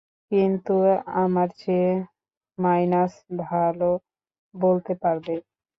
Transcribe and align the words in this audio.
কিন্তু 0.31 0.75
আমার 1.23 1.47
চেয়ে 1.57 1.91
মাইনাস 2.57 3.13
ভালো 3.43 3.89
বলতে 4.55 4.93
পারবে। 5.03 5.35